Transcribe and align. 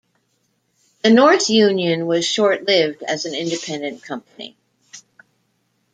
The 1.03 1.11
North 1.11 1.51
Union 1.51 2.07
was 2.07 2.25
short-lived 2.25 3.03
as 3.03 3.25
an 3.25 3.35
independent 3.35 4.01
company. 4.01 4.57